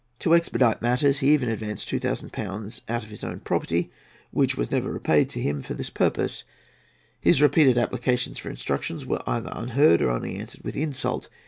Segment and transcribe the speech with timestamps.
[0.17, 5.29] To expedite matters, he even advanced 2000£ out of his own property—which was never repaid
[5.29, 6.43] to him—for this purpose.
[7.19, 11.29] His repeated applications for instructions were either unheeded or only answered with insult.